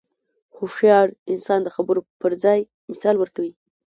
هوښیار 0.57 1.07
انسان 1.31 1.59
د 1.63 1.67
خبرو 1.75 2.01
پر 2.21 2.31
ځای 2.43 2.59
مثال 2.91 3.15
ورکوي. 3.19 3.53